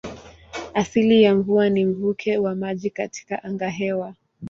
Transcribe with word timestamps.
Asili 0.73 1.23
ya 1.23 1.35
mvua 1.35 1.69
ni 1.69 1.85
mvuke 1.85 2.37
wa 2.37 2.55
maji 2.55 2.89
katika 2.89 3.43
angahewa. 3.43 4.13